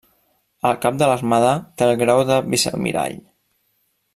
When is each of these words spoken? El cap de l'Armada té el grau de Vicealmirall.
El 0.69 0.77
cap 0.85 0.95
de 1.01 1.09
l'Armada 1.11 1.51
té 1.81 1.89
el 1.91 2.01
grau 2.05 2.25
de 2.31 2.41
Vicealmirall. 2.55 3.21